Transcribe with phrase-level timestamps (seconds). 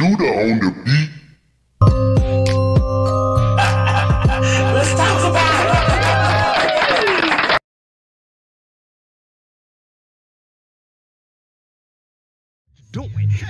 [0.00, 0.99] Shooter on the beat.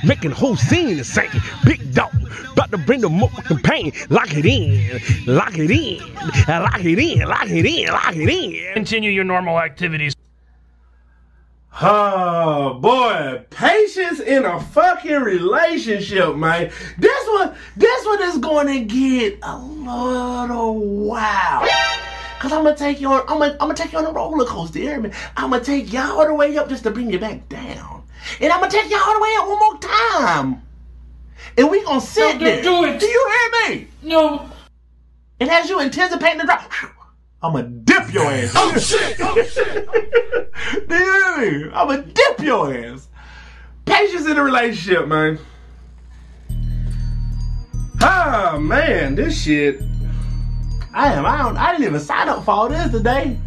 [0.04, 1.30] Making the whole scene the same.
[1.64, 2.12] Big dog,
[2.52, 3.92] about to bring the motherfucking pain.
[4.08, 6.14] Lock it in, lock it in,
[6.48, 8.74] lock it in, lock it in, lock it in.
[8.74, 10.14] Continue your normal activities.
[11.82, 16.70] Oh boy, patience in a fucking relationship, man.
[16.98, 21.68] This one, this one is going to get a little wild.
[22.40, 24.46] Cause I'm gonna take you on, I'm gonna, I'm gonna take you on a roller
[24.46, 25.10] coaster, you hear me?
[25.36, 27.99] I'm gonna take y'all all the way up just to bring you back down,
[28.40, 30.62] and I'm gonna take you all all the way up one more time,
[31.56, 32.62] and we gonna sit do- there.
[32.62, 33.00] do it.
[33.00, 33.88] Do you hear me?
[34.02, 34.48] No.
[35.40, 36.70] And as you anticipating the drop,
[37.42, 38.52] I'm gonna dip your ass.
[38.56, 39.16] Oh shit.
[39.20, 39.88] Oh shit.
[40.88, 41.70] Do you hear me?
[41.74, 43.08] I'm gonna dip your ass.
[43.86, 45.38] Patience in a relationship, man.
[48.02, 49.80] Ah man, this shit.
[50.92, 51.24] I am.
[51.26, 51.56] I don't.
[51.56, 53.38] I didn't even sign up for all this today.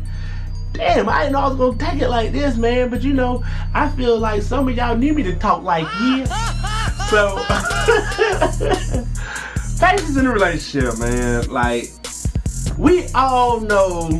[0.73, 2.89] Damn, I didn't know I was gonna take it like this, man.
[2.89, 3.43] But you know,
[3.73, 6.29] I feel like some of y'all need me to talk like this.
[7.09, 7.37] So,
[9.79, 11.49] patience in a relationship, man.
[11.49, 11.91] Like,
[12.77, 14.19] we all know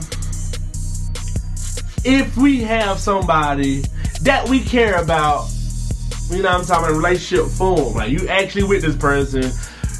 [2.05, 3.83] if we have somebody
[4.21, 5.49] that we care about,
[6.29, 7.95] you know what I'm talking about, relationship form.
[7.95, 9.43] Like you actually with this person,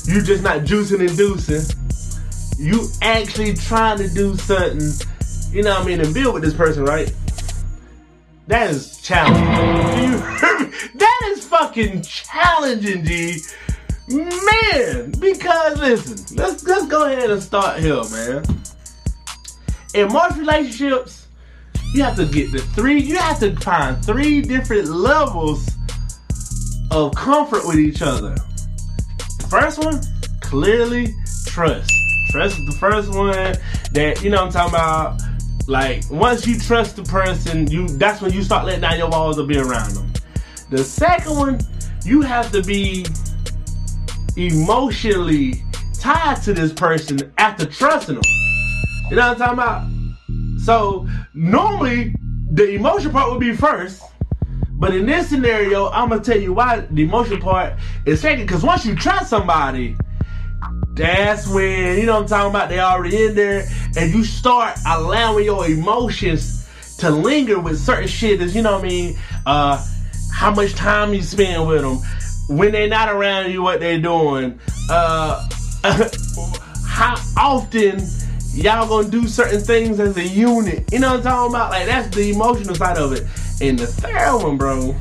[0.06, 1.80] you just not juicing and deucing.
[2.60, 4.92] You actually trying to do something,
[5.54, 7.14] you know what I mean, and build with this person, right?
[8.48, 9.46] That is challenging.
[9.46, 10.78] Do you hear me?
[10.96, 13.40] That is fucking challenging, G.
[14.10, 18.44] Man, because listen, let's let's go ahead and start here, man.
[19.94, 21.28] In most relationships,
[21.94, 25.70] you have to get the three, you have to find three different levels
[26.92, 28.36] of comfort with each other.
[29.50, 30.02] First one,
[30.42, 31.14] clearly
[31.46, 31.92] trust.
[32.32, 33.56] Trust is the first one
[33.92, 35.22] that, you know I'm talking about.
[35.68, 39.38] Like, once you trust the person, you that's when you start letting down your walls
[39.38, 40.12] to be around them.
[40.70, 41.60] The second one,
[42.04, 43.06] you have to be
[44.36, 45.64] emotionally
[46.00, 48.24] tied to this person after trusting them.
[49.10, 50.60] You know what I'm talking about?
[50.60, 52.14] So normally
[52.52, 54.02] the emotion part would be first,
[54.72, 57.74] but in this scenario, I'm gonna tell you why the emotion part
[58.06, 58.46] is second.
[58.46, 59.96] Because once you trust somebody,
[60.94, 62.70] that's when you know I'm talking about.
[62.70, 63.66] They already in there,
[63.98, 66.68] and you start allowing your emotions
[67.00, 68.42] to linger with certain shit.
[68.42, 69.18] Is you know what I mean?
[69.46, 69.86] Uh,
[70.32, 71.98] how much time you spend with them
[72.48, 74.60] when they're not around you, what they're doing.
[74.90, 75.48] Uh,
[76.88, 78.00] how often
[78.54, 80.92] y'all gonna do certain things as a unit.
[80.92, 81.72] You know what I'm talking about?
[81.72, 83.24] Like that's the emotional side of it.
[83.62, 84.96] And the third one, bro,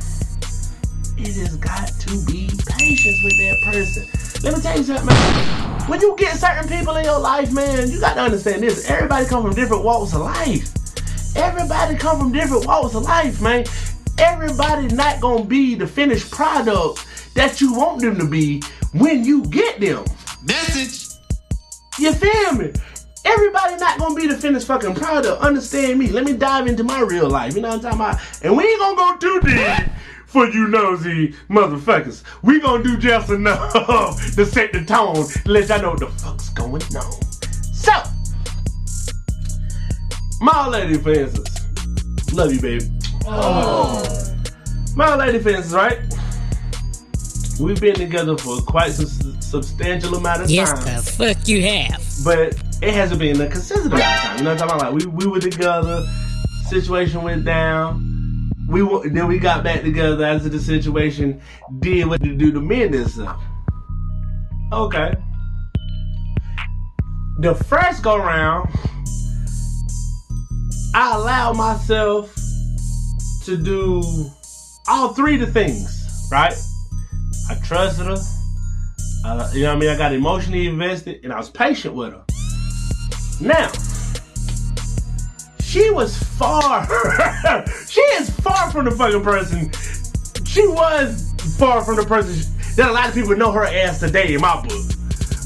[1.18, 4.31] it has got to be patience with that person.
[4.42, 5.88] Let me tell you something, man.
[5.88, 8.90] When you get certain people in your life, man, you got to understand this.
[8.90, 10.68] Everybody come from different walks of life.
[11.36, 13.64] Everybody come from different walks of life, man.
[14.18, 19.44] Everybody not gonna be the finished product that you want them to be when you
[19.44, 20.04] get them.
[20.42, 21.18] Message.
[21.98, 22.72] You feel me?
[23.24, 25.40] Everybody not gonna be the finished fucking product.
[25.40, 26.08] Understand me.
[26.08, 27.54] Let me dive into my real life.
[27.54, 28.20] You know what I'm talking about?
[28.42, 29.88] And we ain't gonna go too deep
[30.32, 32.22] for you nosy motherfuckers.
[32.42, 33.72] We gonna do just enough
[34.34, 37.22] to set the tone, let y'all know what the fuck's going on.
[37.72, 37.92] So,
[40.40, 42.32] my lady for instance.
[42.32, 42.88] Love you, baby.
[43.26, 44.02] Oh.
[44.96, 45.98] My lady for instance, right?
[47.60, 49.06] We've been together for quite a
[49.42, 52.02] substantial amount of Yes, time the fuck you have.
[52.24, 54.38] but it hasn't been a consistent amount of time.
[54.38, 54.94] You know what I'm talking about?
[54.94, 56.06] Like we, we were together,
[56.68, 58.08] situation went down.
[58.68, 61.40] We then we got back together after the situation
[61.80, 63.40] did what it do to mend itself.
[64.72, 65.14] Okay.
[67.40, 68.70] The first go round,
[70.94, 72.34] I allowed myself
[73.44, 74.02] to do
[74.88, 76.54] all three of the things, right?
[77.50, 78.16] I trusted her.
[79.24, 79.88] Uh, you know what I mean?
[79.90, 82.24] I got emotionally invested and I was patient with her.
[83.40, 83.70] Now,
[85.72, 86.86] she was far,
[87.88, 89.72] she is far from the fucking person.
[90.44, 94.34] She was far from the person that a lot of people know her as today
[94.34, 94.84] in my book.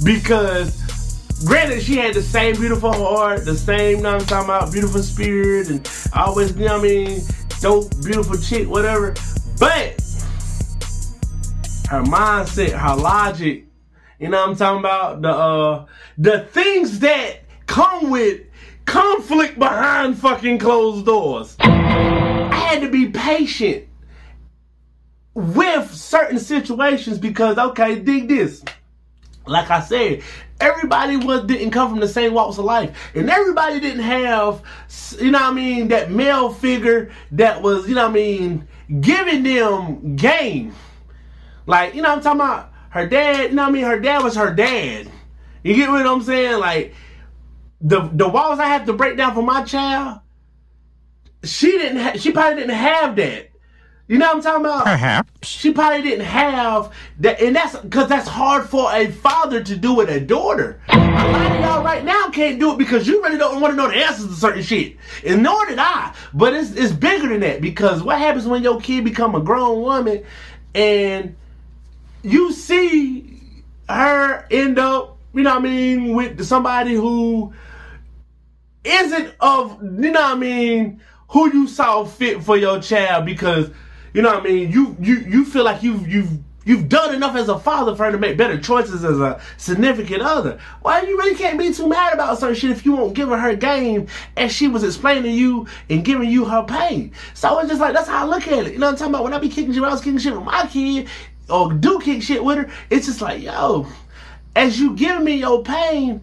[0.02, 4.72] Because, granted, she had the same beautiful heart, the same, you know I'm talking about,
[4.72, 7.20] beautiful spirit, and always, you know what I mean,
[7.60, 9.14] dope, beautiful chick, whatever.
[9.60, 9.92] But
[11.88, 13.66] her mindset, her logic,
[14.18, 15.22] you know what I'm talking about?
[15.22, 15.86] The uh
[16.18, 18.40] the things that come with
[18.86, 21.56] conflict behind fucking closed doors.
[21.60, 23.86] I had to be patient
[25.34, 28.64] with certain situations because okay, dig this.
[29.46, 30.22] Like I said,
[30.60, 34.62] everybody was didn't come from the same walks of life, and everybody didn't have,
[35.20, 38.66] you know, what I mean, that male figure that was, you know, what I mean,
[39.00, 40.74] giving them game.
[41.66, 43.50] Like, you know, what I'm talking about her dad.
[43.50, 45.10] You know, what I mean, her dad was her dad.
[45.62, 46.60] You get what I'm saying?
[46.60, 46.94] Like,
[47.86, 50.20] the the walls I have to break down for my child,
[51.44, 51.98] she didn't.
[51.98, 53.50] Ha- she probably didn't have that.
[54.08, 54.84] You know what I'm talking about?
[54.84, 55.48] Perhaps.
[55.48, 59.94] She probably didn't have that, and that's because that's hard for a father to do
[59.94, 60.80] with a daughter.
[60.88, 63.76] A lot of y'all right now can't do it because you really don't want to
[63.76, 66.14] know the answers to certain shit, and nor did I.
[66.34, 69.80] But it's it's bigger than that because what happens when your kid become a grown
[69.80, 70.24] woman,
[70.74, 71.36] and
[72.22, 73.40] you see
[73.88, 77.52] her end up, you know what I mean, with somebody who
[78.86, 83.70] isn't of, you know what I mean, who you saw fit for your child because,
[84.14, 86.30] you know what I mean, you you you feel like you've you've
[86.64, 90.22] you've done enough as a father for her to make better choices as a significant
[90.22, 90.58] other.
[90.82, 93.38] Why you really can't be too mad about certain shit if you won't give her
[93.38, 94.06] her game
[94.36, 97.12] as she was explaining to you and giving you her pain.
[97.34, 98.72] So it's just like that's how I look at it.
[98.72, 99.24] You know what I'm talking about?
[99.24, 101.08] When I be kicking shit, I was kicking shit with my kid
[101.48, 103.86] or do kick shit with her, it's just like, yo,
[104.54, 106.22] as you give me your pain,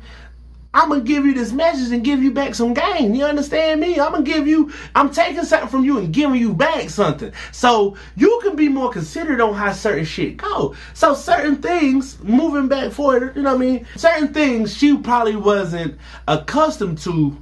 [0.73, 3.13] I'm gonna give you this message and give you back some game.
[3.13, 3.99] You understand me?
[3.99, 7.31] I'm gonna give you, I'm taking something from you and giving you back something.
[7.51, 10.75] So you can be more considerate on how certain shit go.
[10.95, 13.87] So certain things, moving back forward, you know what I mean?
[13.95, 17.37] Certain things she probably wasn't accustomed to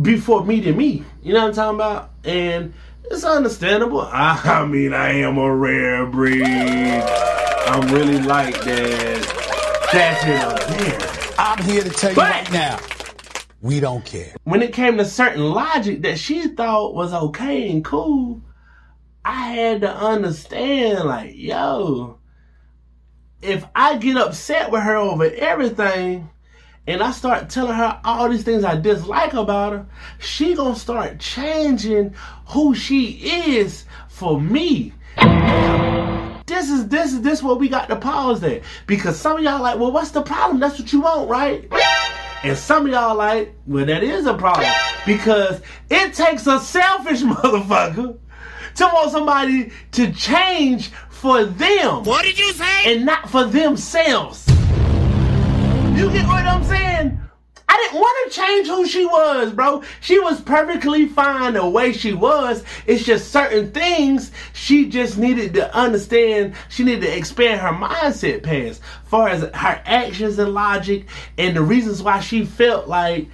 [0.00, 1.04] before meeting me.
[1.22, 2.10] You know what I'm talking about?
[2.24, 2.72] And
[3.10, 4.00] it's understandable.
[4.12, 6.44] I mean, I am a rare breed.
[6.44, 9.90] I'm really like that.
[9.92, 11.13] That's in a there.
[11.38, 12.78] I'm here to tell you But- right now,
[13.60, 14.34] we don't care.
[14.44, 18.40] when it came to certain logic that she thought was okay and cool,
[19.24, 22.18] I had to understand, like, yo,
[23.40, 26.28] if I get upset with her over everything
[26.86, 29.86] and I start telling her all these things I dislike about her,
[30.18, 32.14] she gonna start changing
[32.48, 33.12] who she
[33.56, 34.92] is for me.
[36.54, 38.62] This is this is this what we got to pause there.
[38.86, 40.60] Because some of y'all like, well, what's the problem?
[40.60, 41.68] That's what you want, right?
[42.44, 44.70] And some of y'all like, well, that is a problem.
[45.04, 45.60] Because
[45.90, 48.16] it takes a selfish motherfucker
[48.76, 52.04] to want somebody to change for them.
[52.04, 52.94] What did you say?
[52.94, 54.46] And not for themselves.
[55.98, 57.20] You get what I'm saying?
[57.74, 59.82] I didn't want to change who she was, bro.
[60.00, 62.62] She was perfectly fine the way she was.
[62.86, 66.54] It's just certain things she just needed to understand.
[66.68, 71.06] She needed to expand her mindset past, far as her actions and logic,
[71.36, 73.28] and the reasons why she felt like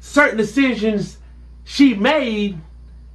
[0.00, 1.18] certain decisions
[1.64, 2.58] she made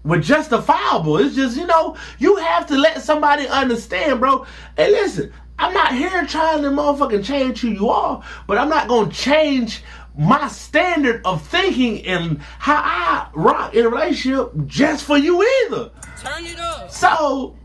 [0.03, 1.17] were justifiable.
[1.17, 4.45] It's just, you know, you have to let somebody understand, bro.
[4.77, 8.87] Hey, listen, I'm not here trying to motherfucking change who you are, but I'm not
[8.87, 9.83] gonna change
[10.17, 15.91] my standard of thinking and how I rock in a relationship just for you either.
[16.19, 16.91] Turn it up.
[16.91, 17.55] So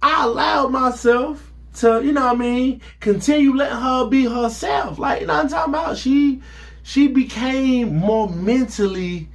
[0.00, 4.98] I allowed myself to, you know what I mean, continue letting her be herself.
[4.98, 5.98] Like, you know what I'm talking about?
[5.98, 6.40] She
[6.82, 9.28] she became more mentally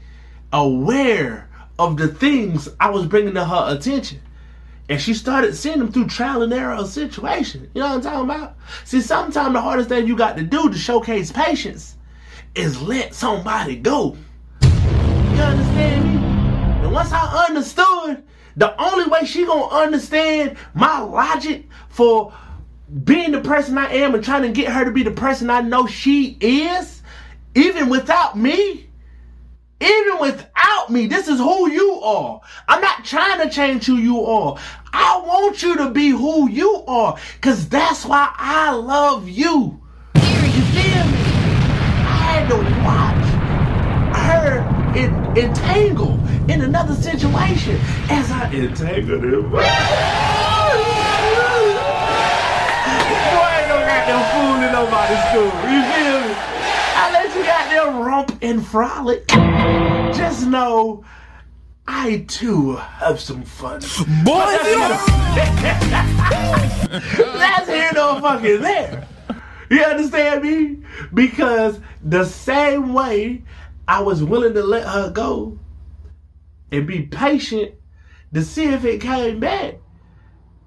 [0.52, 1.50] aware
[1.80, 4.20] of the things I was bringing to her attention.
[4.90, 7.70] And she started seeing them through trial and error of situation.
[7.74, 8.56] You know what I'm talking about?
[8.86, 11.97] See, sometimes the hardest thing you got to do to showcase patience
[12.56, 14.18] is let somebody go.
[14.62, 16.22] You understand me?
[16.84, 18.24] And once I understood,
[18.56, 22.34] the only way she gonna understand my logic for
[23.04, 25.62] being the person I am and trying to get her to be the person I
[25.62, 27.02] know she is,
[27.54, 28.90] even without me,
[29.80, 32.42] even without me, this is who you are.
[32.68, 34.58] I'm not trying to change who you are.
[34.92, 39.80] I want you to be who you are, cause that's why I love you.
[40.16, 41.27] You feel me?
[42.50, 43.28] I had to watch
[44.16, 44.50] her
[44.98, 46.18] en- entangle
[46.50, 47.78] in another situation
[48.10, 49.52] as I entangled him.
[49.52, 49.60] Boy,
[53.44, 55.52] I ain't no goddamn fooling nobody's school.
[55.70, 56.32] You feel me?
[56.96, 59.28] I let you goddamn romp and frolic.
[60.16, 61.04] Just know
[61.88, 63.82] I too have some fun.
[64.24, 65.08] Boy, if you don't-
[67.40, 69.06] That's here no fucking there.
[69.70, 70.84] You understand me?
[71.14, 73.44] Because the same way
[73.88, 75.58] I was willing to let her go
[76.72, 77.74] and be patient
[78.34, 79.76] to see if it came back.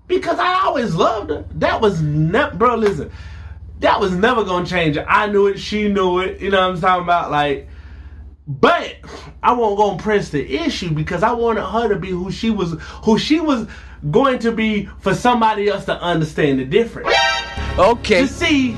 [0.07, 1.45] Because I always loved her.
[1.57, 3.11] That was never, bro, listen,
[3.79, 4.99] that was never gonna change.
[4.99, 7.31] I knew it, she knew it, you know what I'm talking about?
[7.31, 7.69] Like,
[8.47, 8.97] but
[9.43, 12.51] I won't go and press the issue because I wanted her to be who she
[12.51, 12.73] was,
[13.05, 13.69] who she was
[14.11, 17.15] going to be for somebody else to understand the difference.
[17.79, 18.23] Okay.
[18.23, 18.77] To see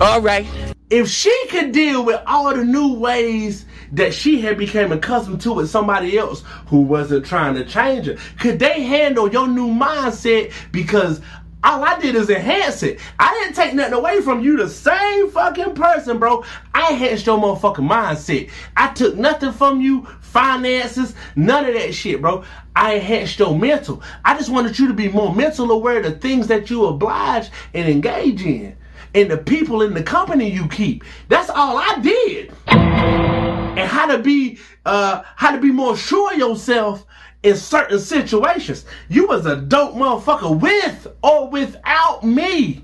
[0.00, 0.46] All right.
[0.90, 5.52] if she could deal with all the new ways that she had become accustomed to
[5.52, 10.52] with somebody else who wasn't trying to change her, could they handle your new mindset?
[10.72, 11.20] Because
[11.62, 13.00] all I did is enhance it.
[13.18, 16.44] I didn't take nothing away from you, the same fucking person, bro.
[16.74, 18.50] I enhanced your motherfucking mindset.
[18.76, 22.44] I took nothing from you, finances, none of that shit, bro.
[22.76, 24.02] I enhanced your mental.
[24.24, 27.48] I just wanted you to be more mental aware of the things that you oblige
[27.72, 28.76] and engage in
[29.14, 31.04] and the people in the company you keep.
[31.28, 32.52] That's all I did.
[32.66, 37.06] And how to be uh how to be more sure of yourself
[37.42, 38.84] in certain situations.
[39.08, 42.82] You was a dope motherfucker with or without me.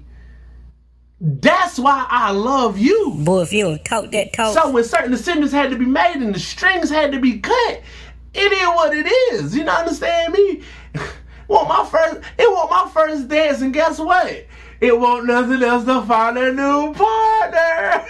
[1.21, 3.15] That's why I love you.
[3.19, 4.55] Boy, if you don't talk that talk.
[4.55, 7.83] So when certain decisions had to be made and the strings had to be cut,
[8.33, 9.55] it is what it is.
[9.55, 10.63] You know, understand me?
[11.51, 14.47] want my first it was my first dance, and guess what?
[14.81, 18.03] It won't nothing else to find a new partner.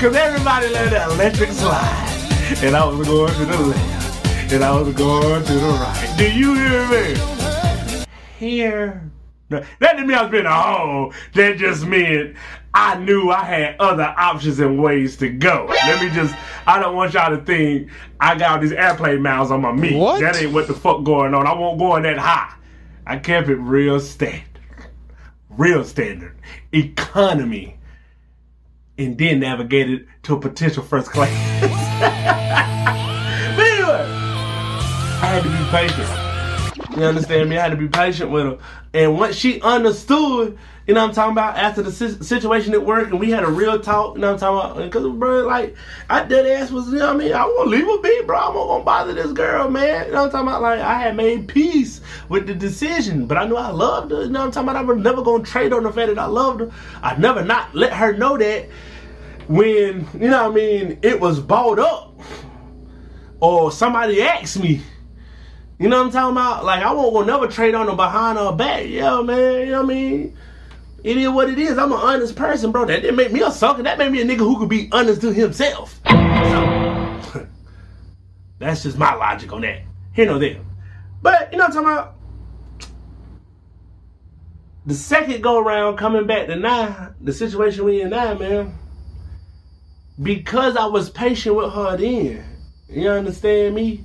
[0.00, 2.08] Cause everybody let the electric slide.
[2.64, 4.52] And I was going to the left.
[4.52, 6.14] And I was going to the right.
[6.18, 8.04] Do you hear me?
[8.38, 9.08] Here.
[9.50, 11.12] No, that didn't mean I was being a hoe.
[11.34, 12.34] That just meant
[12.74, 15.66] I knew I had other options and ways to go.
[15.68, 16.34] Let me just,
[16.66, 19.94] I don't want y'all to think I got all these airplane miles on my meat.
[19.94, 20.20] What?
[20.20, 21.46] That ain't what the fuck going on.
[21.46, 22.56] I won't go in that high.
[23.06, 24.46] I kept it real standard.
[25.48, 26.36] Real standard.
[26.72, 27.78] Economy.
[28.98, 31.30] And then navigated to a potential first class.
[33.56, 34.04] but anyway,
[35.22, 36.96] I had to be patient.
[36.96, 37.56] You understand me?
[37.56, 38.58] I had to be patient with her.
[38.92, 40.58] And once she understood,
[40.90, 43.44] you know what I'm talking about, after the si- situation at work and we had
[43.44, 44.84] a real talk, you know what I'm talking about?
[44.92, 45.76] Because, bro, like,
[46.08, 47.32] I dead ass was, you know what I mean?
[47.32, 48.36] I won't leave her be, bro.
[48.36, 50.06] I'm not gonna bother this girl, man.
[50.06, 50.62] You know what I'm talking about?
[50.62, 54.24] Like, I had made peace with the decision, but I knew I loved her.
[54.24, 54.82] You know what I'm talking about?
[54.82, 56.72] I was never gonna trade on the fact that I loved her.
[57.04, 58.68] I never not let her know that
[59.46, 62.20] when, you know what I mean, it was bought up
[63.38, 64.82] or somebody asked me.
[65.78, 66.64] You know what I'm talking about?
[66.64, 68.86] Like I won't go never trade on her behind her back.
[68.88, 69.60] Yeah, man.
[69.60, 70.36] You know what I mean?
[71.02, 71.78] It is what it is.
[71.78, 72.84] I'm an honest person, bro.
[72.84, 73.82] That didn't make me a sucker.
[73.82, 76.00] That made me a nigga who could be honest to himself.
[76.04, 77.46] So,
[78.58, 79.82] that's just my logic on that.
[80.12, 80.60] Here no there.
[81.22, 82.16] But you know what I'm talking about?
[84.86, 88.78] The second go around coming back to now, the situation we in now, man.
[90.20, 92.44] Because I was patient with her then.
[92.88, 94.04] You understand me?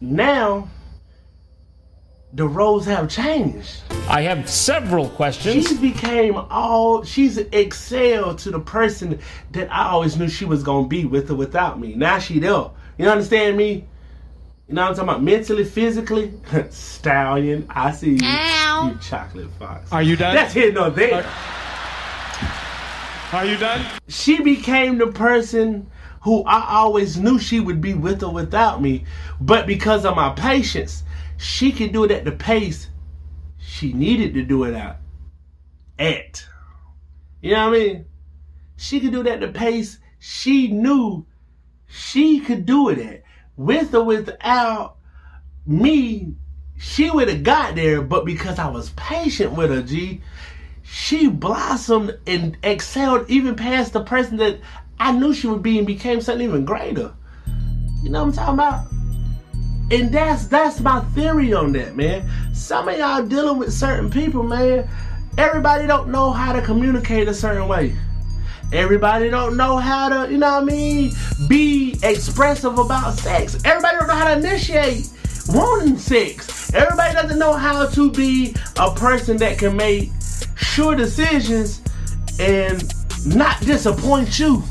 [0.00, 0.68] Now
[2.34, 3.82] the roles have changed.
[4.08, 5.68] I have several questions.
[5.68, 9.18] She's became all she's excelled to the person
[9.52, 11.94] that I always knew she was gonna be with or without me.
[11.94, 12.70] Now she there.
[12.98, 13.86] You understand me?
[14.68, 15.22] You know what I'm talking about?
[15.22, 16.32] Mentally, physically,
[16.70, 17.66] stallion.
[17.68, 19.92] I see you, you chocolate fox.
[19.92, 20.34] Are you done?
[20.34, 21.26] That's here no there.
[23.32, 23.84] Are you done?
[24.08, 25.90] she became the person
[26.22, 29.04] who I always knew she would be with or without me.
[29.40, 31.02] But because of my patience,
[31.42, 32.88] she could do it at the pace
[33.58, 35.00] she needed to do it at.
[35.98, 36.46] At.
[37.40, 38.04] You know what I mean?
[38.76, 41.26] She could do it at the pace she knew
[41.88, 43.22] she could do it at.
[43.56, 44.98] With or without
[45.66, 46.36] me,
[46.78, 50.20] she would have got there, but because I was patient with her, G,
[50.84, 54.60] she blossomed and excelled even past the person that
[55.00, 57.12] I knew she would be and became something even greater.
[58.04, 59.01] You know what I'm talking about?
[59.92, 62.26] And that's that's my theory on that, man.
[62.54, 64.88] Some of y'all dealing with certain people, man.
[65.36, 67.94] Everybody don't know how to communicate a certain way.
[68.72, 71.12] Everybody don't know how to, you know what I mean,
[71.46, 73.62] be expressive about sex.
[73.66, 75.10] Everybody don't know how to initiate
[75.48, 76.72] wanting sex.
[76.72, 80.10] Everybody doesn't know how to be a person that can make
[80.56, 81.82] sure decisions
[82.40, 82.82] and
[83.26, 84.62] not disappoint you.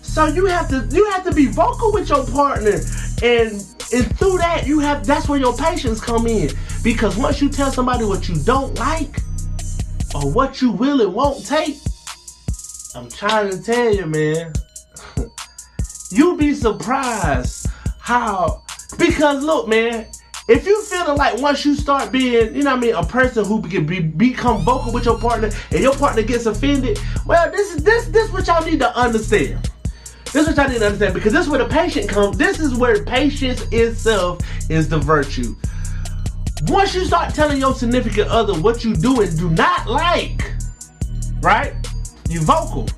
[0.00, 2.80] So you have to you have to be vocal with your partner
[3.22, 6.50] and and through that you have that's where your patience come in.
[6.82, 9.20] Because once you tell somebody what you don't like
[10.14, 11.76] or what you will and won't take,
[12.94, 14.52] I'm trying to tell you, man.
[16.10, 17.66] You'll be surprised
[18.00, 18.62] how
[18.98, 20.06] because look, man,
[20.48, 23.44] if you feeling like once you start being, you know what I mean, a person
[23.44, 27.74] who can be become vocal with your partner and your partner gets offended, well, this
[27.74, 29.70] is this this what y'all need to understand.
[30.32, 32.38] This is what I need to understand because this is where the patient comes.
[32.38, 34.38] This is where patience itself
[34.70, 35.56] is the virtue.
[36.68, 40.52] Once you start telling your significant other what you do and do not like,
[41.40, 41.74] right?
[42.28, 42.88] You vocal.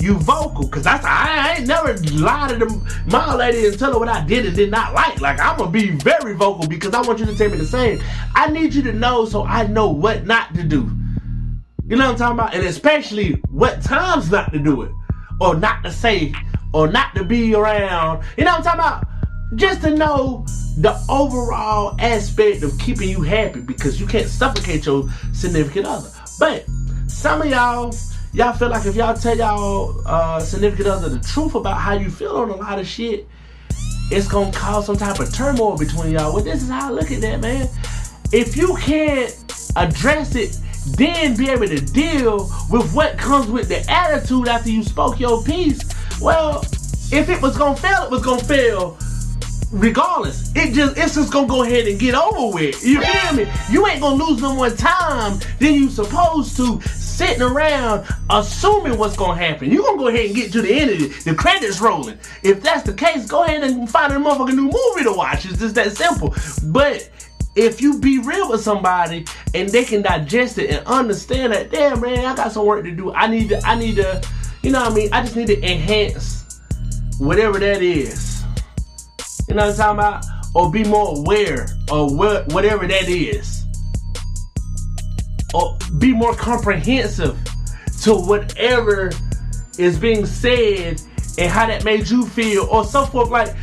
[0.00, 0.68] You vocal.
[0.68, 4.08] Cause that's I, I ain't never lied to them my lady and tell her what
[4.08, 5.18] I did and did not like.
[5.20, 8.02] Like I'm gonna be very vocal because I want you to tell me the same.
[8.34, 10.90] I need you to know so I know what not to do.
[11.86, 12.54] You know what I'm talking about?
[12.54, 14.92] And especially what times not to do it.
[15.40, 16.34] Or not to say,
[16.72, 18.24] or not to be around.
[18.36, 19.06] You know what I'm talking about?
[19.56, 20.46] Just to know
[20.78, 26.10] the overall aspect of keeping you happy because you can't suffocate your significant other.
[26.38, 26.64] But
[27.06, 27.94] some of y'all,
[28.32, 32.10] y'all feel like if y'all tell y'all uh, significant other the truth about how you
[32.10, 33.26] feel on a lot of shit,
[34.10, 36.32] it's gonna cause some type of turmoil between y'all.
[36.32, 37.68] Well, this is how I look at that, man.
[38.32, 39.34] If you can't
[39.76, 40.56] address it,
[40.86, 45.42] then be able to deal with what comes with the attitude after you spoke your
[45.42, 45.80] piece.
[46.20, 46.62] Well,
[47.12, 48.98] if it was gonna fail, it was gonna fail
[49.72, 50.50] regardless.
[50.54, 52.84] It just it's just gonna go ahead and get over with.
[52.84, 53.50] You feel me?
[53.70, 59.16] You ain't gonna lose no more time than you supposed to sitting around assuming what's
[59.16, 59.70] gonna happen.
[59.70, 61.24] You gonna go ahead and get to the end of it.
[61.24, 62.18] The credits rolling.
[62.42, 65.44] If that's the case, go ahead and find a motherfucking new movie to watch.
[65.44, 66.34] It's just that simple.
[66.64, 67.08] But
[67.56, 72.00] if you be real with somebody and they can digest it and understand that, damn
[72.00, 73.12] man, I got some work to do.
[73.12, 74.22] I need to, I need to,
[74.62, 75.12] you know what I mean?
[75.12, 76.60] I just need to enhance
[77.18, 78.44] whatever that is.
[79.48, 80.24] You know what I'm talking about?
[80.54, 83.64] Or be more aware of what whatever that is.
[85.52, 87.38] Or be more comprehensive
[88.02, 89.10] to whatever
[89.78, 91.00] is being said
[91.38, 93.30] and how that made you feel or so forth.
[93.30, 93.54] Like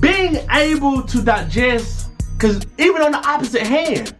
[0.00, 4.16] being able to digest, because even on the opposite hand,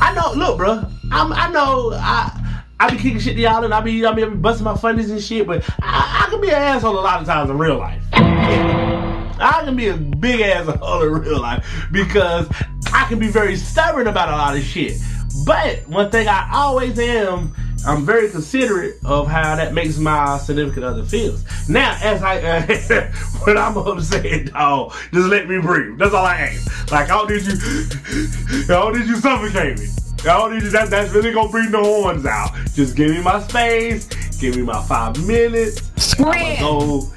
[0.00, 2.38] I know, look, bro, I'm, I know I.
[2.80, 5.22] I be kicking shit to y'all and I be I be busting my funnies and
[5.22, 8.02] shit, but I, I can be an asshole a lot of times in real life.
[8.12, 12.48] I can be a big ass asshole in real life because
[12.92, 14.98] I can be very stubborn about a lot of shit.
[15.46, 20.84] But one thing I always am, I'm very considerate of how that makes my significant
[20.84, 21.44] other feels.
[21.68, 23.12] Now, as I, uh,
[23.44, 25.98] when I'm upset, dog, just let me breathe.
[25.98, 26.92] That's all I ask.
[26.92, 27.52] Like, I don't need you,
[28.64, 29.86] I don't need you suffocate me.
[30.20, 32.52] I don't need you, that, that's really gonna bring the horns out.
[32.74, 34.06] Just give me my space,
[34.38, 36.14] give me my five minutes.
[36.20, 37.10] I'ma go,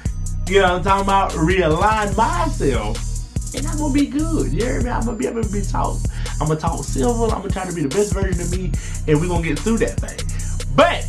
[0.48, 3.06] you know what I'm talking about, realign myself.
[3.54, 4.52] And I'm gonna be good.
[4.52, 4.90] You hear me?
[4.90, 5.96] I'm gonna be able to be talk.
[6.40, 7.24] I'm gonna talk civil.
[7.24, 8.72] I'm gonna try to be the best version of me,
[9.06, 10.35] and we're gonna get through that thing.
[10.76, 11.08] But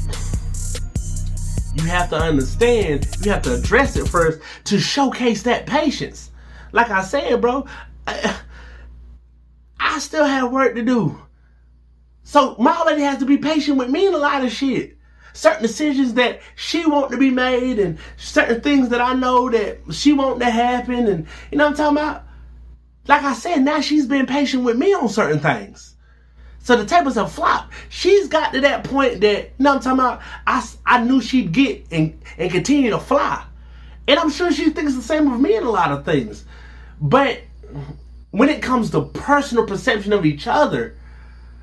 [1.75, 6.31] you have to understand, you have to address it first to showcase that patience.
[6.71, 7.67] Like I said, bro,
[8.07, 8.39] I,
[9.79, 11.21] I still have work to do.
[12.23, 14.97] So my lady has to be patient with me in a lot of shit.
[15.33, 19.79] Certain decisions that she want to be made and certain things that I know that
[19.91, 22.23] she want to happen and you know what I'm talking about?
[23.07, 25.96] Like I said, now she's been patient with me on certain things.
[26.67, 27.73] So the tables have flopped.
[27.87, 30.21] She's got to that point that, you know I'm talking about?
[30.45, 33.41] I, I knew she'd get and, and continue to fly.
[34.05, 36.43] And I'm sure she thinks the same of me in a lot of things.
[36.99, 37.39] But
[38.31, 40.97] when it comes to personal perception of each other,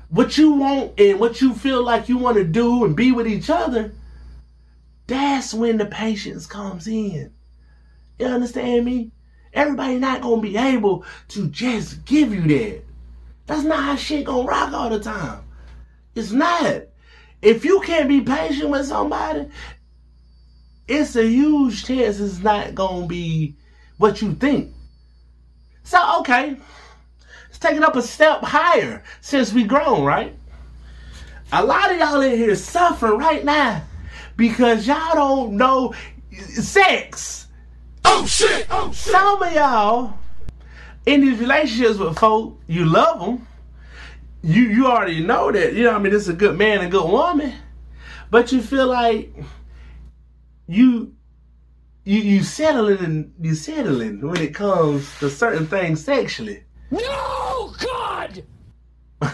[0.09, 3.27] what you want and what you feel like you want to do and be with
[3.27, 3.93] each other,
[5.05, 7.31] that's when the patience comes in.
[8.17, 9.11] You understand me?
[9.53, 12.81] Everybody not gonna be able to just give you that.
[13.47, 15.43] That's not how shit gonna rock all the time.
[16.15, 16.83] It's not.
[17.41, 19.47] If you can't be patient with somebody,
[20.87, 23.55] it's a huge chance it's not gonna be
[23.97, 24.73] what you think.
[25.83, 26.57] So okay,
[27.47, 30.35] let's take it up a step higher since we grown, right?
[31.51, 33.83] A lot of y'all in here suffering right now
[34.35, 35.93] because y'all don't know
[36.31, 37.47] sex.
[38.03, 38.67] Oh shit!
[38.71, 39.13] Oh shit!
[39.13, 40.17] Some of y'all
[41.05, 43.47] in these relationships with folk, you love them.
[44.41, 45.73] You you already know that.
[45.73, 47.53] You know, what I mean, this is a good man and a good woman,
[48.29, 49.33] but you feel like
[50.67, 51.13] you
[52.03, 56.63] you you settling you settling when it comes to certain things sexually.
[56.91, 58.43] No, God!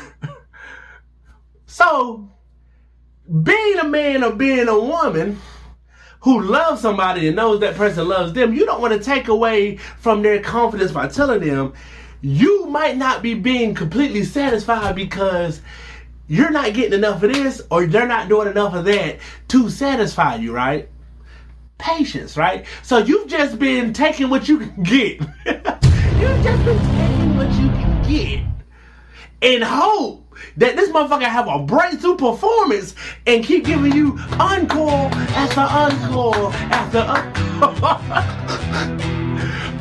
[1.71, 2.29] So,
[3.43, 5.39] being a man or being a woman
[6.21, 9.77] who loves somebody and knows that person loves them, you don't want to take away
[9.77, 11.73] from their confidence by telling them
[12.21, 15.61] you might not be being completely satisfied because
[16.27, 20.35] you're not getting enough of this or they're not doing enough of that to satisfy
[20.35, 20.87] you, right?
[21.79, 22.65] Patience, right?
[22.83, 25.19] So you've just been taking what you can get.
[25.45, 28.45] you've just been taking what you can get
[29.41, 30.20] and hope
[30.57, 32.95] that this motherfucker have a breakthrough performance
[33.27, 37.41] and keep giving you encore after encore after encore.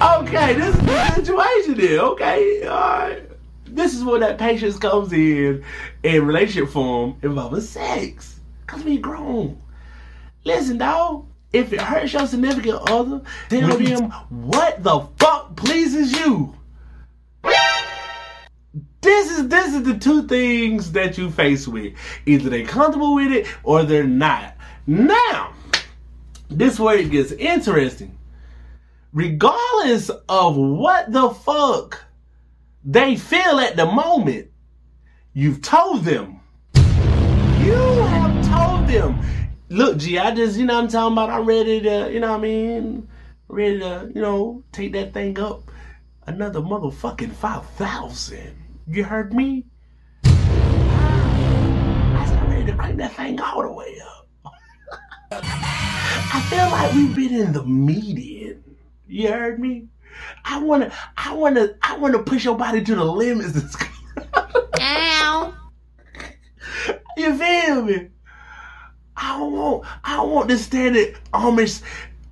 [0.21, 2.01] okay, this is the situation here.
[2.01, 3.23] Okay, all right.
[3.67, 5.65] This is where that patience comes in
[6.03, 8.41] in relationship form involving sex.
[8.67, 9.61] Cause we grown.
[10.45, 11.27] Listen, dog.
[11.53, 16.55] If it hurts your significant other, tell them what the fuck pleases you.
[19.01, 21.95] This is this is the two things that you face with.
[22.27, 24.57] Either they comfortable with it or they're not.
[24.87, 25.55] Now,
[26.51, 28.19] this where it gets interesting.
[29.13, 32.05] Regardless of what the fuck
[32.85, 34.51] they feel at the moment,
[35.33, 36.41] you've told them.
[36.75, 39.21] You have told them.
[39.69, 41.31] Look, G, I just, you know what I'm talking about?
[41.31, 43.09] I'm ready to, you know what I mean?
[43.49, 45.71] Ready to, you know, take that thing up
[46.27, 48.57] another motherfucking 5,000.
[48.93, 49.67] You heard me?
[50.25, 50.27] I
[52.27, 54.27] said, I'm ready to crank that thing all the way up.
[55.31, 58.65] I feel like we've been in the median.
[59.07, 59.87] You heard me?
[60.45, 63.77] I wanna, I wanna, I wanna push your body to the limits.
[64.81, 65.55] Ow.
[67.17, 68.09] You feel me?
[69.17, 71.81] I don't want, I don't want this standard Amish,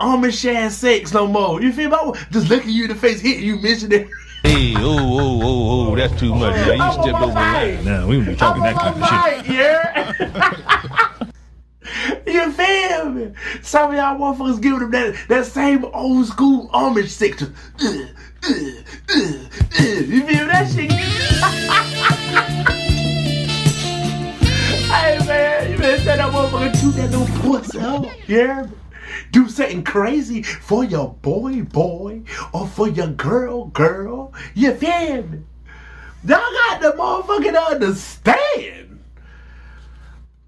[0.00, 1.62] Amish ass sex no more.
[1.62, 1.96] You feel me?
[1.96, 4.10] I want, just looking you in the face, hitting you, missionary.
[4.42, 6.54] Hey, oh, oh, oh, oh, that's too much.
[6.54, 7.84] Now you I'm stepped on over the my line.
[7.84, 9.54] Now we won't be talking that kind of shit.
[9.54, 11.28] Yeah.
[12.26, 13.32] you feel me?
[13.62, 17.42] Some of y'all motherfuckers giving them that, that same old school Amish sex.
[17.42, 17.48] Uh,
[17.82, 17.92] uh,
[18.44, 18.54] uh,
[19.10, 19.82] uh.
[19.82, 20.92] You feel that shit?
[24.88, 28.06] hey man, you better tell that motherfucker shoot that little pussy up.
[28.28, 28.66] Yeah.
[29.32, 34.32] Do something crazy for your boy, boy, or for your girl, girl.
[34.54, 35.24] You feel?
[36.24, 39.00] Y'all got the motherfucking understand.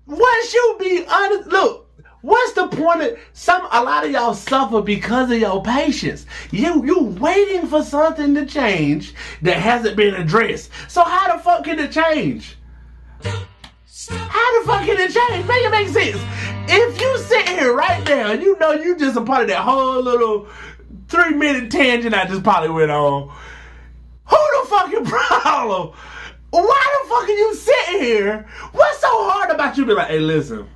[0.06, 1.86] Once you be honest, look.
[2.22, 3.66] What's the point of some?
[3.72, 6.26] A lot of y'all suffer because of your patience.
[6.50, 10.70] You you waiting for something to change that hasn't been addressed.
[10.88, 12.58] So how the fuck can it change?
[13.22, 15.46] How the fuck can it change?
[15.46, 16.59] Make it make sense.
[16.72, 19.62] If you sit here right now, and you know you just a part of that
[19.62, 20.46] whole little
[21.08, 23.28] three minute tangent I just probably went on.
[24.26, 25.92] Who the fucking problem?
[26.50, 28.46] Why the fuck are you sitting here?
[28.72, 29.84] What's so hard about you?
[29.84, 30.68] Be like, hey, listen.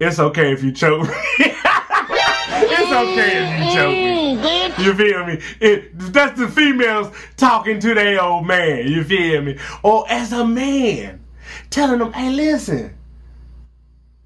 [0.00, 1.14] It's okay if you choke me.
[1.38, 4.36] it's okay if you choke me.
[4.36, 5.40] Mm-hmm, you feel me?
[5.60, 8.88] It, that's the females talking to their old man.
[8.88, 9.58] You feel me?
[9.84, 11.24] Or as a man,
[11.70, 12.96] telling them, hey, listen.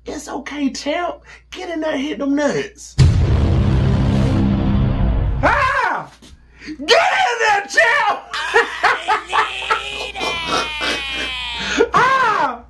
[0.09, 1.23] It's okay, champ.
[1.51, 2.95] Get in there, hit them nuts.
[5.43, 6.13] Ah!
[6.65, 8.21] Get in there, champ!
[11.93, 12.65] ah!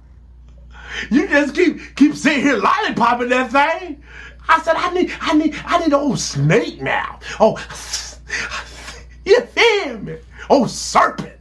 [1.11, 4.03] You just keep keep sitting here lollipopping that thing.
[4.49, 7.19] I said, I need, I need, I need an old snake now.
[7.39, 7.59] Oh,
[9.27, 10.17] you feel me?
[10.49, 11.35] Oh, serpent.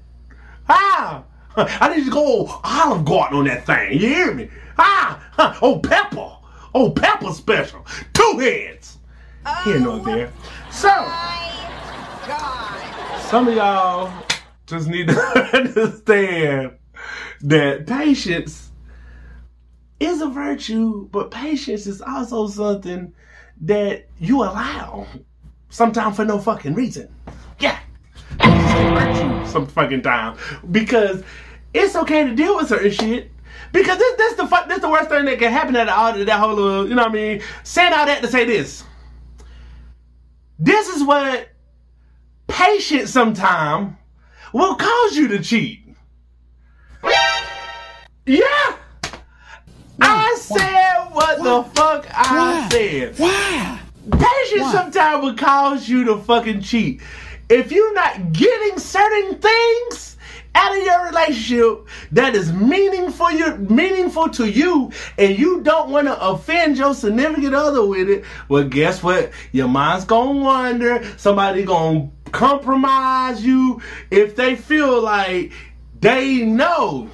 [0.68, 1.24] Ah,
[1.56, 3.94] I need to go Olive Garden on that thing.
[3.94, 4.50] You hear me?
[4.78, 5.54] Ah, huh.
[5.62, 6.32] oh, pepper.
[6.74, 7.86] Oh, pepper special.
[8.14, 8.98] Two heads.
[9.64, 10.32] Here no there.
[10.72, 10.90] So,
[13.30, 14.12] some of y'all
[14.66, 16.74] just need to understand
[17.42, 18.72] that patience
[20.00, 23.14] is a virtue, but patience is also something
[23.62, 25.08] that you allow
[25.70, 27.14] sometimes for no fucking reason.
[27.60, 27.80] Yeah.
[28.40, 30.38] It's a virtue some fucking time.
[30.72, 31.24] Because
[31.74, 33.32] it's okay to deal with certain shit.
[33.72, 36.30] Because this this the fu- this the worst thing that can happen at all that
[36.40, 37.42] whole little, you know what I mean?
[37.64, 38.84] Saying all that to say this.
[40.58, 41.50] This is what
[42.48, 43.98] patience sometime
[44.54, 45.82] will cause you to cheat.
[48.26, 48.78] Yeah.
[50.02, 53.18] I said what the fuck I said.
[53.20, 53.80] Why?
[54.12, 57.02] Patience sometimes will cause you to fucking cheat.
[57.50, 60.15] If you're not getting certain things
[60.56, 66.08] out of your relationship that is meaningful you meaningful to you and you don't want
[66.08, 69.32] to offend your significant other with it, well guess what?
[69.52, 75.52] Your mind's gonna wander, somebody gonna compromise you if they feel like
[76.00, 77.10] they know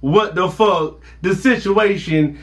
[0.00, 2.38] what the fuck the situation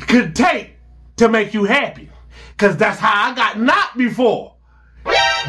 [0.00, 0.74] could take
[1.16, 2.10] to make you happy.
[2.58, 4.55] Cause that's how I got knocked before.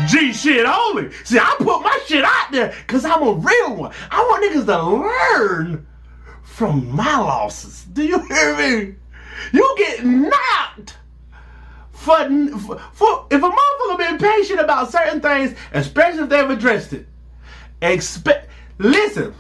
[0.06, 1.12] G shit only.
[1.24, 3.94] See, I put my shit out there cause I'm a real one.
[4.12, 5.88] I want niggas to learn
[6.44, 7.84] from my losses.
[7.94, 8.96] Do you hear me?
[9.52, 10.98] You get knocked
[11.92, 12.16] for,
[12.60, 17.08] for, for if a motherfucker been patient about certain things, especially if they've addressed it.
[17.82, 19.34] Expect listen.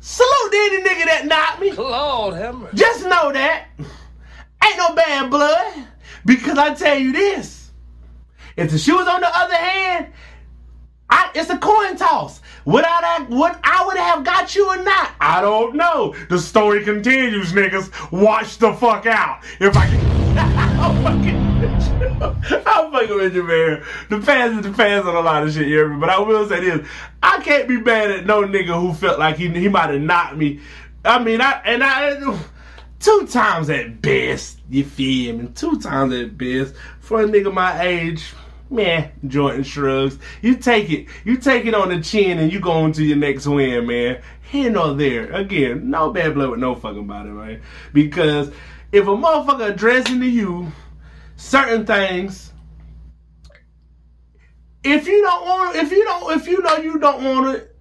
[0.00, 1.72] Salute to any nigga that knocked me.
[1.72, 2.74] Lord have.
[2.74, 3.66] Just know that.
[3.78, 5.88] Ain't no bad blood.
[6.24, 7.55] Because I tell you this.
[8.56, 10.12] If the shoe was on the other hand,
[11.10, 12.40] I, it's a coin toss.
[12.64, 15.12] Would I would I would have got you or not?
[15.20, 16.14] I don't know.
[16.30, 18.10] The story continues, niggas.
[18.10, 19.44] Watch the fuck out.
[19.60, 22.62] If I can, I'm fucking with you.
[22.66, 23.84] I'm fucking with you, man.
[24.08, 26.00] The past is the past on a lot of shit, you hear me?
[26.00, 26.88] But I will say this:
[27.22, 30.36] I can't be mad at no nigga who felt like he he might have knocked
[30.36, 30.60] me.
[31.04, 32.36] I mean, I and I
[32.98, 34.58] two times at best.
[34.70, 35.48] You feel me?
[35.54, 38.32] Two times at best for a nigga my age.
[38.68, 40.18] Man, Jordan shrugs.
[40.42, 41.06] You take it.
[41.24, 44.20] You take it on the chin and you go on to your next win, man.
[44.50, 45.32] Here nor there.
[45.32, 47.62] Again, no bad blood with no fucking body, man.
[47.92, 48.50] Because
[48.92, 50.72] if a motherfucker addressing to you
[51.36, 52.52] certain things,
[54.82, 57.76] if you don't want, if you don't, if you know you don't want it,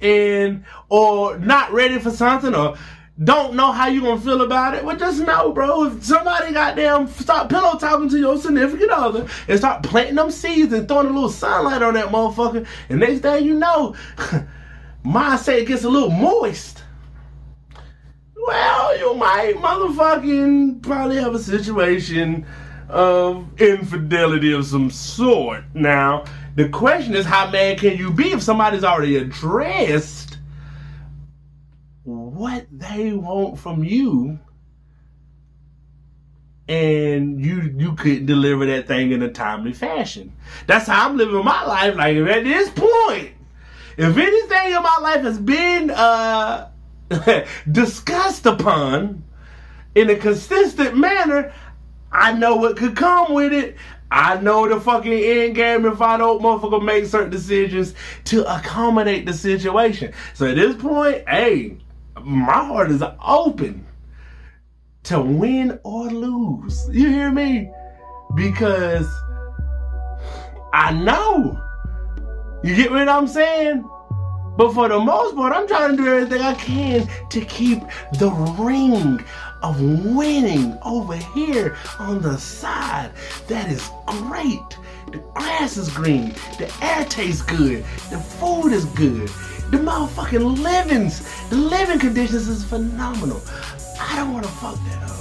[0.00, 2.76] and or not ready for something, or
[3.22, 5.84] don't know how you gonna feel about it, well, just know, bro.
[5.84, 10.72] If somebody goddamn start pillow talking to your significant other and start planting them seeds
[10.72, 13.96] and throwing a little sunlight on that motherfucker, and next thing you know,
[15.04, 16.84] it gets a little moist.
[18.36, 22.46] Well, you might motherfucking probably have a situation
[22.88, 25.64] of infidelity of some sort.
[25.74, 30.37] Now, the question is, how mad can you be if somebody's already addressed?
[32.38, 34.38] What they want from you
[36.68, 40.32] and you you could deliver that thing in a timely fashion.
[40.66, 41.96] That's how I'm living my life.
[41.96, 43.32] Like at this point,
[43.96, 46.70] if anything in my life has been uh,
[47.72, 49.24] discussed upon
[49.94, 51.52] in a consistent manner,
[52.12, 53.76] I know what could come with it.
[54.10, 59.26] I know the fucking end game if I don't motherfucker make certain decisions to accommodate
[59.26, 60.12] the situation.
[60.34, 61.78] So at this point, hey,
[62.24, 63.86] my heart is open
[65.04, 66.88] to win or lose.
[66.90, 67.70] You hear me?
[68.34, 69.06] Because
[70.72, 71.60] I know.
[72.62, 73.88] You get what I'm saying?
[74.56, 77.80] But for the most part, I'm trying to do everything I can to keep
[78.14, 79.24] the ring
[79.62, 83.12] of winning over here on the side.
[83.46, 84.76] That is great.
[85.12, 86.34] The grass is green.
[86.58, 87.84] The air tastes good.
[88.10, 89.30] The food is good.
[89.70, 93.42] The motherfucking livings, the living conditions is phenomenal.
[94.00, 95.18] I don't want to fuck that up.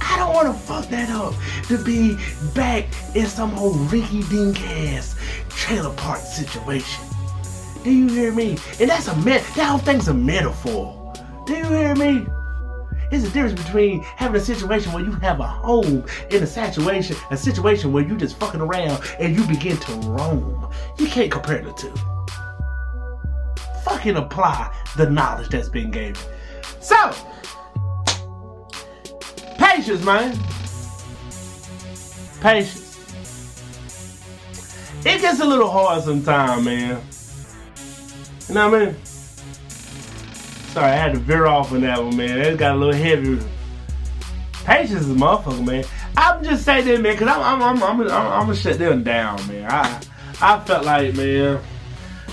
[0.02, 1.34] I don't want to fuck that up
[1.68, 2.18] to be
[2.54, 5.16] back in some old Ricky Dink ass
[5.48, 7.02] trailer park situation.
[7.82, 8.58] Do you hear me?
[8.78, 9.42] And that's a met.
[9.56, 11.14] That whole thing's a metaphor.
[11.46, 12.26] Do you hear me?
[13.12, 17.14] There's a difference between having a situation where you have a home in a situation,
[17.30, 20.72] a situation where you just fucking around and you begin to roam.
[20.96, 21.92] You can't compare the two.
[23.84, 26.14] Fucking apply the knowledge that's been given.
[26.80, 27.12] So,
[29.58, 30.34] patience, man.
[32.40, 32.98] Patience.
[35.04, 37.02] It gets a little hard sometimes, man.
[38.48, 38.96] You know what I mean?
[40.72, 42.38] Sorry, I had to veer off on that one, man.
[42.38, 43.38] It got a little heavy.
[44.64, 45.84] Patience is a motherfucker, man.
[46.16, 49.70] I'm just saying that, man, because I'm, I'm, I'm, I'm, gonna shut them down, man.
[49.70, 50.00] I,
[50.40, 51.60] I felt like, man,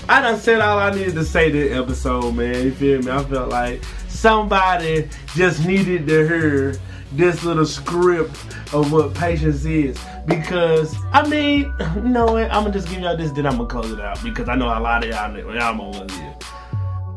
[0.08, 2.64] I done said all I needed to say this episode, man.
[2.64, 3.10] You feel me?
[3.10, 6.76] I felt like somebody just needed to hear
[7.12, 8.34] this little script
[8.72, 9.98] of what patience is.
[10.24, 12.44] Because, I mean, you know what?
[12.44, 14.22] I'm gonna just give y'all this, then I'm gonna close it out.
[14.22, 16.46] Because I know a lot of y'all, y'all it is.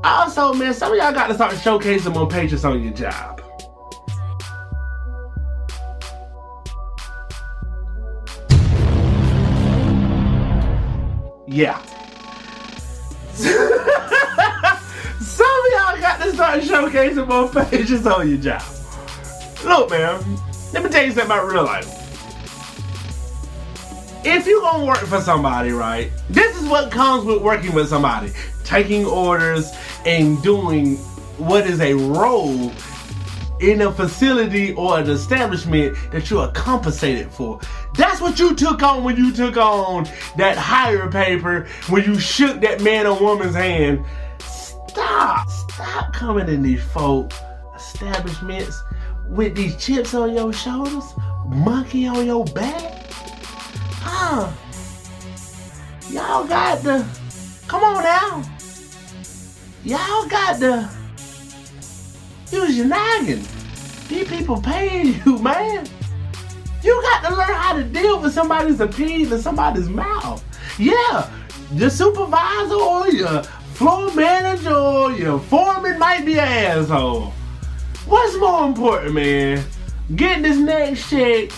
[0.04, 3.42] Also, man, some of y'all got to start showcasing more patience on your job.
[11.48, 11.82] Yeah.
[13.34, 13.56] some of
[15.72, 18.64] y'all got to start showcasing more patience on your job.
[19.64, 20.22] Look, man,
[20.74, 22.00] let me tell you something about real life.
[24.26, 28.32] If you're gonna work for somebody, right, this is what comes with working with somebody.
[28.64, 29.72] Taking orders,
[30.06, 30.98] and doing
[31.38, 32.72] what is a role
[33.60, 37.60] in a facility or an establishment that you are compensated for.
[37.96, 40.06] That's what you took on when you took on
[40.38, 44.06] that hire paper, when you shook that man or woman's hand.
[44.40, 47.32] Stop, stop coming in these folk
[47.76, 48.84] establishments
[49.30, 51.14] with these chips on your shoulders,
[51.48, 53.12] monkey on your back.
[54.02, 54.52] Huh?
[56.10, 57.06] Y'all got the,
[57.68, 58.53] come on now
[59.84, 60.90] y'all got to
[62.52, 63.44] use your noggin.
[64.08, 65.88] These people paying you, man.
[66.82, 70.44] You got to learn how to deal with somebody's opinion in somebody's mouth.
[70.78, 71.30] Yeah,
[71.74, 77.34] your supervisor or your floor manager or your foreman might be an asshole.
[78.06, 79.64] What's more important, man?
[80.16, 81.52] Getting this next check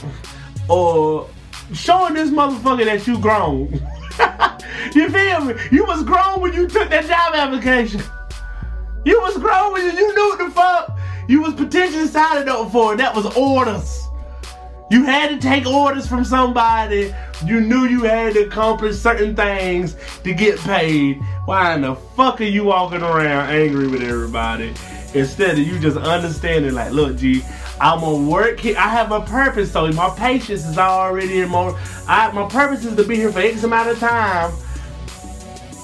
[0.69, 1.27] or
[1.73, 3.71] showing this motherfucker that you grown?
[4.95, 5.55] you feel me?
[5.71, 8.01] You was grown when you took that job application.
[9.05, 13.15] You was when you, knew what the fuck you was potentially signing up for, that
[13.15, 14.07] was orders.
[14.89, 17.13] You had to take orders from somebody.
[17.45, 21.21] You knew you had to accomplish certain things to get paid.
[21.45, 24.73] Why in the fuck are you walking around angry with everybody
[25.13, 27.43] instead of you just understanding, like, look, G,
[27.79, 28.77] I'm gonna work here.
[28.77, 31.77] I have a purpose, so my patience is already in more.
[32.07, 34.53] I, my purpose is to be here for X amount of time.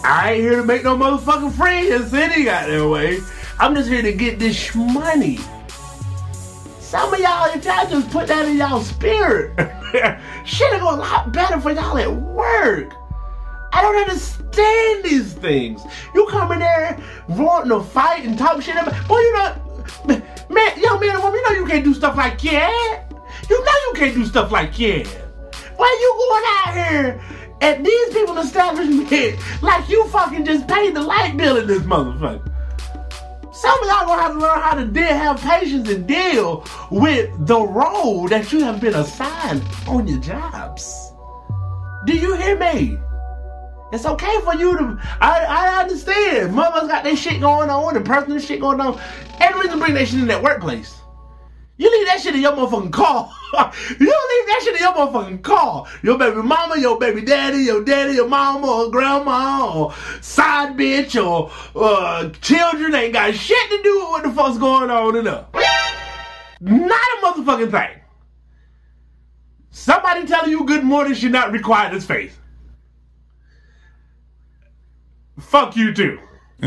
[0.04, 3.20] I ain't here to make no motherfucking friends any goddamn way.
[3.60, 5.40] I'm just here to get this money.
[6.80, 9.56] Some of y'all, if y'all just put that in y'all spirit,
[10.46, 12.94] shit go a lot better for y'all at work.
[13.74, 15.82] I don't understand these things.
[16.14, 19.56] You come in there wanting to fight and talk shit about, boy, you know,
[20.50, 23.04] man, young man and woman, you know you can't do stuff like that.
[23.50, 25.06] You know you can't do stuff like that.
[25.78, 27.22] Why you going out here
[27.62, 29.12] at these people establishment
[29.62, 32.48] like you fucking just paid the light bill in this motherfucker?
[33.54, 37.30] Some of y'all gonna have to learn how to deal, have patience and deal with
[37.46, 41.12] the role that you have been assigned on your jobs.
[42.06, 42.98] Do you hear me?
[43.92, 44.98] It's okay for you to.
[45.20, 46.56] I, I understand.
[46.56, 49.00] Mother's got their shit going on, the personal shit going on.
[49.42, 50.96] Ain't reason to bring that shit in that workplace.
[51.78, 53.32] You leave that shit in your motherfucking car.
[53.54, 55.86] you leave that shit in your motherfucking car.
[56.04, 61.22] Your baby mama, your baby daddy, your daddy, your mama, or grandma, or side bitch,
[61.22, 65.26] or uh, children ain't got shit to do with what the fuck's going on in
[65.26, 65.46] there.
[66.62, 68.02] Not a motherfucking thing.
[69.72, 72.38] Somebody telling you good morning should not require this face.
[75.40, 76.20] Fuck you too.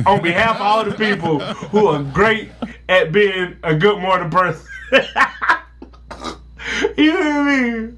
[0.07, 2.51] On behalf of all the people who are great
[2.88, 4.66] at being a good morning person.
[6.96, 7.94] you hear me?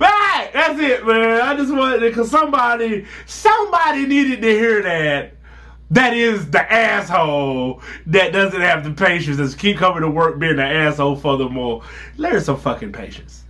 [0.00, 1.40] Right, that's it, man.
[1.40, 5.32] I just wanted to, cause somebody, somebody needed to hear that.
[5.90, 9.36] That is the asshole that doesn't have the patience.
[9.36, 11.14] Just keep coming to work being an asshole.
[11.14, 11.84] Furthermore,
[12.16, 13.44] learn some fucking patience.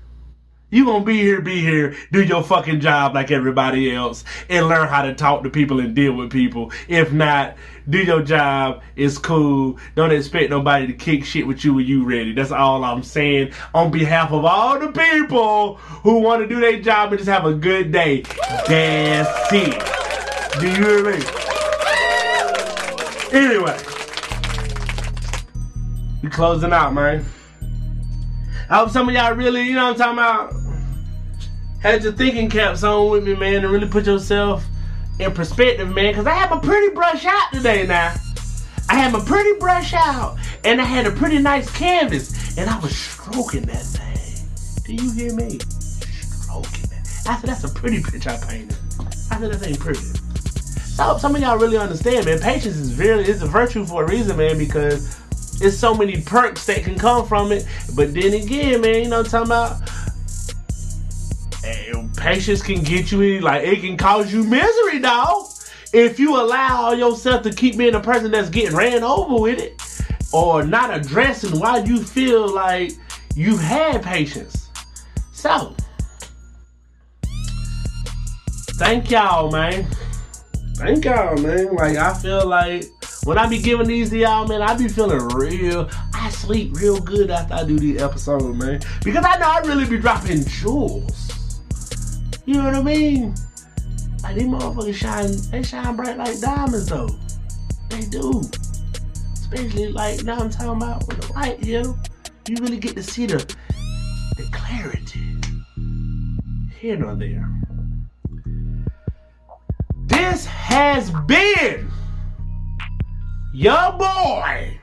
[0.68, 4.88] You gonna be here, be here, do your fucking job like everybody else, and learn
[4.88, 6.72] how to talk to people and deal with people.
[6.88, 7.56] If not,
[7.88, 8.82] do your job.
[8.96, 9.78] It's cool.
[9.94, 12.32] Don't expect nobody to kick shit with you when you ready.
[12.32, 13.52] That's all I'm saying.
[13.74, 17.46] On behalf of all the people who want to do their job and just have
[17.46, 18.22] a good day.
[18.66, 20.60] That's it.
[20.60, 21.24] Do you hear me?
[23.32, 23.78] Anyway,
[26.22, 27.24] we closing out, man.
[28.68, 30.54] I hope some of y'all really, you know what I'm talking about,
[31.80, 34.64] had your thinking caps on with me, man, and really put yourself
[35.20, 38.14] in perspective, man, because I had my pretty brush out today now.
[38.88, 42.78] I had my pretty brush out, and I had a pretty nice canvas, and I
[42.80, 44.48] was stroking that thing.
[44.84, 45.58] Do you hear me?
[45.60, 47.28] Stroking it.
[47.28, 48.76] I said, that's a pretty picture I painted.
[49.30, 50.00] I said, that ain't pretty.
[50.00, 52.40] So some of y'all really understand, man.
[52.40, 55.20] Patience is really, it's a virtue for a reason, man, because
[55.60, 57.66] it's so many perks that can come from it.
[57.94, 59.90] But then again, man, you know what I'm talking about?
[62.16, 65.46] Patience can get you, in, like, it can cause you misery, dog.
[65.92, 69.80] If you allow yourself to keep being a person that's getting ran over with it,
[70.32, 72.92] or not addressing why you feel like
[73.34, 74.68] you've had patience.
[75.32, 75.74] So,
[78.78, 79.86] thank y'all, man.
[80.76, 81.74] Thank y'all, man.
[81.74, 82.84] Like, I feel like
[83.26, 85.90] when I be giving these to y'all, man, I be feeling real.
[86.14, 88.80] I sleep real good after I do these episodes, man.
[89.02, 91.60] Because I know I really be dropping jewels.
[92.44, 93.34] You know what I mean?
[94.22, 97.08] Like, these motherfuckers shine, they shine bright like diamonds, though.
[97.88, 98.42] They do.
[99.32, 101.98] Especially, like, now I'm talking about with the light, you know?
[102.48, 103.38] You really get to see the,
[104.36, 105.20] the clarity.
[106.78, 107.50] Here nor there.
[110.06, 111.90] This has been
[113.52, 114.78] your boy,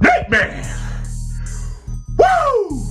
[0.00, 0.64] Big Man.
[2.18, 2.82] Woo!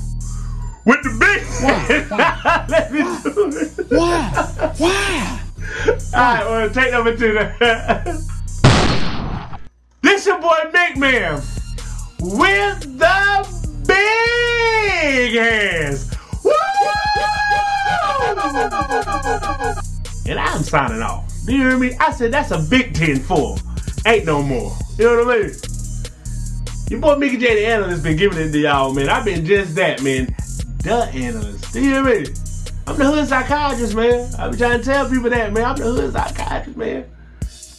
[0.86, 1.42] With the big
[2.70, 3.92] Let me do it.
[3.92, 4.74] Why?
[4.78, 5.42] Why?
[6.14, 7.56] Alright, well, take number two then.
[10.02, 11.42] this your boy Big Man
[12.20, 16.12] with the big hands.
[16.44, 16.52] Woo!
[20.28, 21.32] And I'm signing off.
[21.46, 21.96] Do you hear me?
[22.00, 23.58] I said that's a big 10 4.
[24.06, 24.72] Ain't no more.
[24.98, 25.52] You know what I mean?
[26.90, 29.10] Your boy Mickey J, the analyst, been giving it to y'all, man.
[29.10, 30.28] I've been just that, man.
[30.84, 31.74] The analyst.
[31.74, 32.28] Do you hear me?
[32.86, 34.32] I'm the hood psychiatrist, man.
[34.38, 35.66] I be trying to tell people that, man.
[35.66, 37.06] I'm the hood psychiatrist, man.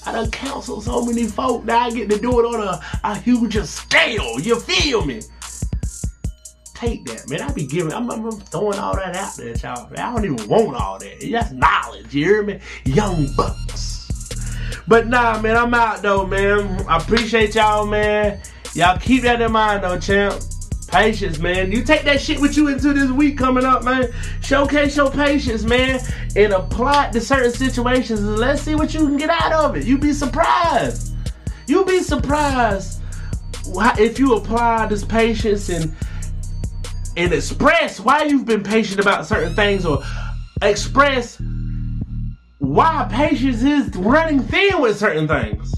[0.05, 3.17] I done counseled so many folk that I get to do it on a, a
[3.17, 4.41] huger scale.
[4.41, 5.21] You feel me?
[6.75, 7.43] Take that, man.
[7.43, 9.89] I be giving, I'm, I'm throwing all that out there, y'all.
[9.97, 11.29] I don't even want all that.
[11.31, 12.59] That's knowledge, you hear me?
[12.85, 13.96] Young bucks.
[14.89, 16.85] But nah, man, I'm out though, man.
[16.89, 18.41] I appreciate y'all, man.
[18.75, 20.41] Y'all keep that in mind though, champ.
[20.89, 21.73] Patience, man.
[21.73, 24.09] You take that shit with you into this week coming up, man.
[24.41, 26.01] Showcase your patience, man,
[26.37, 28.21] and apply it to certain situations.
[28.21, 29.85] And let's see what you can get out of it.
[29.85, 31.15] You'd be surprised.
[31.67, 33.01] You be surprised
[33.99, 35.95] if you apply this patience and
[37.17, 40.03] and express why you've been patient about certain things or
[40.63, 41.41] express
[42.67, 45.73] why patience is running thin with certain things.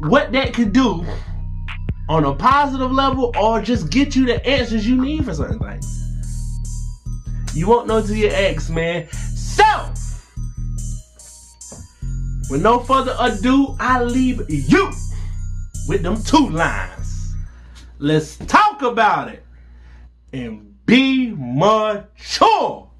[0.00, 1.04] What that could do
[2.08, 5.86] on a positive level or just get you the answers you need for certain things.
[7.54, 9.08] You won't know till your ex, man.
[9.10, 9.64] So,
[12.50, 14.90] with no further ado, I leave you
[15.88, 17.34] with them two lines.
[17.98, 19.44] Let's talk about it
[20.32, 22.91] and be mature.